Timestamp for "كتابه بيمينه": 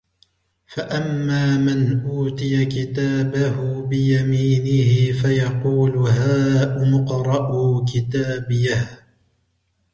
2.65-5.21